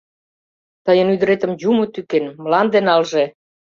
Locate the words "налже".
2.87-3.23